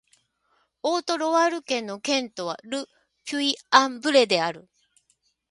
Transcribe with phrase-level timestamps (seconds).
[0.81, 2.87] オート＝ロワール県の県都はル・
[3.23, 4.67] ピュイ＝アン＝ヴレである